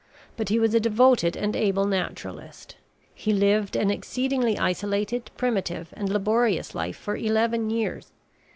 But 0.35 0.49
he 0.49 0.57
was 0.57 0.73
a 0.73 0.79
devoted 0.79 1.37
and 1.37 1.55
able 1.55 1.85
naturalist. 1.85 2.75
He 3.13 3.31
lived 3.31 3.75
an 3.75 3.91
exceedingly 3.91 4.57
isolated, 4.57 5.29
primitive, 5.37 5.93
and 5.95 6.09
laborious 6.09 6.73
life 6.73 6.97
for 6.97 7.15
eleven 7.15 7.69
years. 7.69 8.11